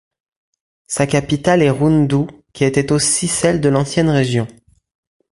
[0.87, 4.47] Sa capitale est Rundu, qui était aussi celle de l'ancienne région.